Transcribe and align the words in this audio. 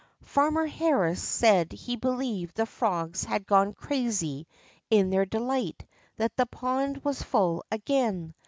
Farmer 0.23 0.65
Harris 0.65 1.21
said 1.21 1.71
he 1.73 1.95
believed 1.95 2.55
the 2.57 2.65
frogs 2.65 3.23
had 3.23 3.45
gone 3.45 3.75
crazy 3.75 4.47
in 4.89 5.11
their 5.11 5.27
delight 5.27 5.85
that 6.17 6.35
the 6.37 6.47
pond 6.47 7.05
was 7.05 7.21
full 7.21 7.63
again. 7.69 8.33